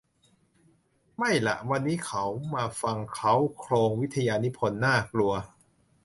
[1.17, 2.23] ไม่ล่ะ วันนี้เขา
[2.55, 5.33] มาฟังเค้าโครงวิทยานิพนธ์ น่ากลัว